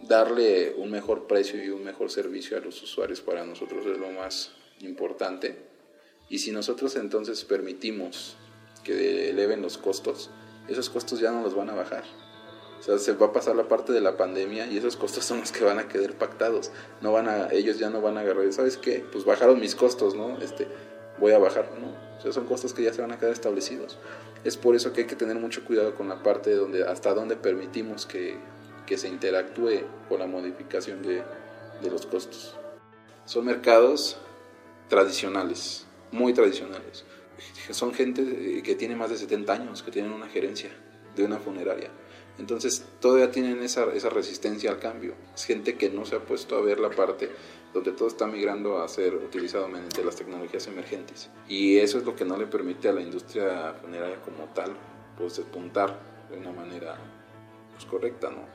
darle 0.07 0.73
un 0.77 0.89
mejor 0.89 1.27
precio 1.27 1.63
y 1.63 1.69
un 1.69 1.83
mejor 1.83 2.09
servicio 2.09 2.57
a 2.57 2.61
los 2.61 2.81
usuarios 2.81 3.19
para 3.19 3.45
nosotros 3.45 3.85
es 3.85 3.97
lo 3.97 4.09
más 4.11 4.51
importante. 4.79 5.57
Y 6.29 6.39
si 6.39 6.51
nosotros 6.51 6.95
entonces 6.95 7.43
permitimos 7.43 8.35
que 8.83 9.29
eleven 9.29 9.61
los 9.61 9.77
costos, 9.77 10.29
esos 10.67 10.89
costos 10.89 11.19
ya 11.19 11.31
no 11.31 11.41
los 11.41 11.55
van 11.55 11.69
a 11.69 11.75
bajar. 11.75 12.03
O 12.79 12.81
sea, 12.81 12.97
se 12.97 13.11
va 13.13 13.27
a 13.27 13.33
pasar 13.33 13.55
la 13.55 13.67
parte 13.67 13.91
de 13.91 13.99
la 13.99 14.15
pandemia 14.15 14.67
y 14.67 14.77
esos 14.77 14.95
costos 14.95 15.25
son 15.25 15.41
los 15.41 15.51
que 15.51 15.65
van 15.65 15.79
a 15.79 15.89
quedar 15.89 16.13
pactados. 16.13 16.71
No 17.01 17.11
van 17.11 17.27
a, 17.27 17.49
ellos 17.51 17.77
ya 17.77 17.89
no 17.89 18.01
van 18.01 18.17
a 18.17 18.21
agarrar, 18.21 18.51
¿sabes 18.53 18.77
qué? 18.77 19.03
Pues 19.11 19.25
bajaron 19.25 19.59
mis 19.59 19.75
costos, 19.75 20.15
¿no? 20.15 20.37
Este, 20.39 20.67
voy 21.19 21.33
a 21.33 21.39
bajar, 21.39 21.71
¿no? 21.77 21.87
O 22.17 22.21
sea, 22.21 22.31
son 22.31 22.45
costos 22.45 22.73
que 22.73 22.83
ya 22.83 22.93
se 22.93 23.01
van 23.01 23.11
a 23.11 23.17
quedar 23.17 23.33
establecidos. 23.33 23.97
Es 24.45 24.55
por 24.55 24.75
eso 24.75 24.93
que 24.93 25.01
hay 25.01 25.07
que 25.07 25.17
tener 25.17 25.35
mucho 25.35 25.65
cuidado 25.65 25.95
con 25.95 26.07
la 26.07 26.23
parte 26.23 26.55
donde, 26.55 26.85
hasta 26.85 27.13
donde 27.13 27.35
permitimos 27.35 28.05
que, 28.05 28.37
que 28.85 28.97
se 28.97 29.09
interactúe 29.09 29.81
con 30.07 30.19
la 30.19 30.27
modificación 30.27 31.01
de, 31.01 31.23
de 31.81 31.91
los 31.91 32.05
costos. 32.05 32.55
Son 33.25 33.43
mercados 33.45 34.17
tradicionales, 34.89 35.85
muy 36.11 36.33
tradicionales. 36.33 37.05
Son 37.69 37.93
gente 37.93 38.61
que 38.63 38.75
tiene 38.75 38.95
más 38.95 39.11
de 39.11 39.17
70 39.17 39.53
años, 39.53 39.83
que 39.83 39.91
tienen 39.91 40.11
una 40.11 40.27
gerencia 40.27 40.71
de 41.15 41.23
una 41.23 41.37
funeraria. 41.37 41.89
Entonces 42.37 42.85
todavía 42.99 43.31
tienen 43.31 43.61
esa, 43.63 43.85
esa 43.93 44.09
resistencia 44.09 44.71
al 44.71 44.79
cambio. 44.79 45.13
Es 45.35 45.45
gente 45.45 45.77
que 45.77 45.89
no 45.89 46.05
se 46.05 46.15
ha 46.15 46.19
puesto 46.19 46.57
a 46.57 46.61
ver 46.61 46.79
la 46.79 46.89
parte 46.89 47.29
donde 47.73 47.91
todo 47.91 48.07
está 48.07 48.25
migrando 48.27 48.81
a 48.81 48.87
ser 48.87 49.13
utilizado 49.15 49.67
mediante 49.67 50.03
las 50.03 50.15
tecnologías 50.15 50.65
emergentes. 50.67 51.29
Y 51.47 51.77
eso 51.77 51.97
es 51.97 52.05
lo 52.05 52.15
que 52.15 52.25
no 52.25 52.37
le 52.37 52.47
permite 52.47 52.89
a 52.89 52.93
la 52.93 53.01
industria 53.01 53.75
funeraria 53.81 54.21
como 54.21 54.45
tal, 54.53 54.71
pues 55.17 55.37
despuntar 55.37 55.99
de 56.31 56.37
una 56.37 56.51
manera 56.51 56.97
pues, 57.73 57.85
correcta, 57.85 58.29
¿no? 58.29 58.47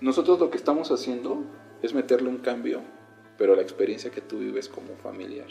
Nosotros 0.00 0.38
lo 0.38 0.50
que 0.50 0.58
estamos 0.58 0.90
haciendo 0.90 1.44
es 1.82 1.94
meterle 1.94 2.28
un 2.28 2.38
cambio, 2.38 2.82
pero 3.38 3.56
la 3.56 3.62
experiencia 3.62 4.10
que 4.10 4.20
tú 4.20 4.38
vives 4.38 4.68
como 4.68 4.96
familiar 4.96 5.48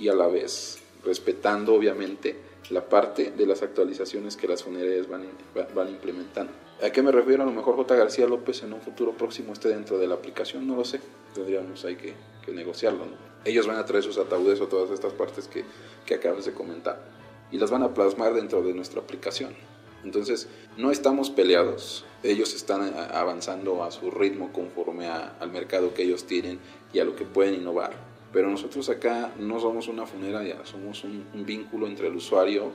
y 0.00 0.08
a 0.08 0.14
la 0.14 0.26
vez 0.26 0.78
respetando 1.04 1.74
obviamente 1.74 2.36
la 2.70 2.88
parte 2.88 3.30
de 3.30 3.46
las 3.46 3.62
actualizaciones 3.62 4.36
que 4.36 4.48
las 4.48 4.62
funerarias 4.62 5.08
van, 5.08 5.26
van 5.74 5.88
implementando. 5.88 6.52
¿A 6.82 6.90
qué 6.90 7.02
me 7.02 7.12
refiero? 7.12 7.42
A 7.42 7.46
lo 7.46 7.52
mejor 7.52 7.76
J. 7.76 7.94
García 7.94 8.26
López 8.26 8.62
en 8.62 8.72
un 8.72 8.80
futuro 8.80 9.12
próximo 9.12 9.52
esté 9.52 9.68
dentro 9.68 9.98
de 9.98 10.06
la 10.06 10.14
aplicación, 10.14 10.66
no 10.66 10.76
lo 10.76 10.84
sé, 10.84 11.00
tendríamos 11.34 11.84
ahí 11.84 11.96
que, 11.96 12.14
que 12.44 12.52
negociarlo. 12.52 13.04
¿no? 13.04 13.12
Ellos 13.44 13.66
van 13.66 13.76
a 13.76 13.84
traer 13.84 14.02
sus 14.02 14.16
ataúdes 14.18 14.60
o 14.60 14.66
todas 14.66 14.90
estas 14.90 15.12
partes 15.12 15.46
que, 15.48 15.64
que 16.06 16.14
acabas 16.14 16.46
de 16.46 16.52
comentar 16.52 17.04
y 17.50 17.58
las 17.58 17.70
van 17.70 17.82
a 17.82 17.92
plasmar 17.92 18.32
dentro 18.32 18.62
de 18.62 18.72
nuestra 18.72 19.00
aplicación. 19.00 19.54
Entonces, 20.02 20.48
no 20.78 20.90
estamos 20.90 21.28
peleados, 21.28 22.06
ellos 22.22 22.54
están 22.54 22.94
avanzando 23.12 23.84
a 23.84 23.90
su 23.90 24.10
ritmo 24.10 24.50
conforme 24.52 25.08
a, 25.08 25.36
al 25.40 25.50
mercado 25.50 25.92
que 25.92 26.04
ellos 26.04 26.24
tienen 26.24 26.58
y 26.94 27.00
a 27.00 27.04
lo 27.04 27.16
que 27.16 27.26
pueden 27.26 27.54
innovar. 27.54 28.09
Pero 28.32 28.48
nosotros 28.48 28.88
acá 28.88 29.32
no 29.38 29.58
somos 29.58 29.88
una 29.88 30.06
funeraria, 30.06 30.64
somos 30.64 31.04
un, 31.04 31.26
un 31.34 31.44
vínculo 31.44 31.86
entre 31.86 32.08
el 32.08 32.16
usuario 32.16 32.72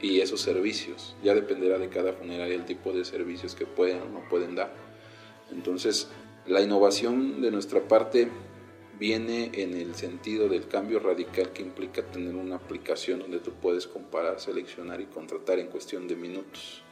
y 0.00 0.20
esos 0.20 0.40
servicios. 0.40 1.16
Ya 1.22 1.34
dependerá 1.34 1.78
de 1.78 1.88
cada 1.88 2.12
funeraria 2.12 2.54
el 2.54 2.66
tipo 2.66 2.92
de 2.92 3.04
servicios 3.04 3.54
que 3.54 3.66
pueden 3.66 4.02
o 4.02 4.08
no 4.08 4.28
pueden 4.28 4.54
dar. 4.54 4.72
Entonces, 5.50 6.08
la 6.46 6.60
innovación 6.60 7.40
de 7.40 7.50
nuestra 7.50 7.86
parte 7.86 8.28
viene 8.98 9.50
en 9.54 9.74
el 9.74 9.94
sentido 9.94 10.48
del 10.48 10.66
cambio 10.66 10.98
radical 10.98 11.52
que 11.52 11.62
implica 11.62 12.02
tener 12.02 12.34
una 12.34 12.56
aplicación 12.56 13.20
donde 13.20 13.38
tú 13.38 13.52
puedes 13.52 13.86
comparar, 13.86 14.40
seleccionar 14.40 15.00
y 15.00 15.06
contratar 15.06 15.58
en 15.58 15.68
cuestión 15.68 16.08
de 16.08 16.16
minutos. 16.16 16.82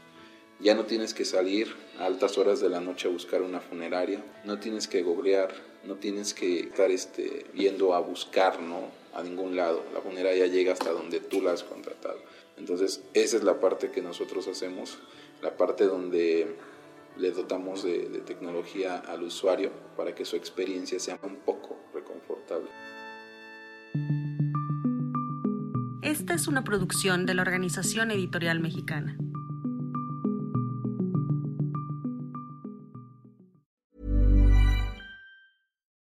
Ya 0.61 0.75
no 0.75 0.85
tienes 0.85 1.13
que 1.13 1.25
salir 1.25 1.75
a 1.99 2.07
altas 2.07 2.39
horas 2.39 2.61
de 2.61 2.69
la 2.69 2.81
noche 2.81 3.09
a 3.09 3.11
buscar 3.11 3.43
una 3.43 3.61
funeraria, 3.61 4.25
no 4.45 4.59
tienes 4.59 4.89
que 4.89 5.03
googlear, 5.03 5.55
no 5.85 5.97
tienes 5.97 6.35
que 6.35 6.61
estar 6.61 6.91
este, 6.91 7.47
yendo 7.55 7.95
a 7.95 8.01
buscar 8.01 8.61
¿no? 8.61 8.91
a 9.15 9.23
ningún 9.23 9.57
lado. 9.57 9.83
La 9.93 10.01
funeraria 10.01 10.47
llega 10.47 10.73
hasta 10.73 10.91
donde 10.91 11.21
tú 11.21 11.43
la 11.43 11.53
has 11.53 11.63
contratado. 11.63 12.19
Entonces, 12.57 13.03
esa 13.15 13.37
es 13.37 13.45
la 13.45 13.61
parte 13.61 13.91
que 13.91 14.03
nosotros 14.03 14.49
hacemos, 14.49 14.99
la 15.43 15.57
parte 15.57 15.85
donde 15.85 16.57
le 17.19 17.31
dotamos 17.31 17.83
de, 17.83 18.23
tecnología 18.27 18.97
al 18.97 19.23
usuario 19.23 19.71
para 19.97 20.15
que 20.15 20.25
su 20.25 20.37
experiencia 20.37 20.99
sea 21.01 21.19
un 21.23 21.37
poco 21.37 21.79
reconfortable. 21.95 22.69
Esta 26.03 26.35
es 26.35 26.47
una 26.47 26.65
producción 26.65 27.27
de 27.27 27.35
la 27.35 27.43
Organización 27.43 28.11
Editorial 28.11 28.61
Mexicana. 28.61 29.17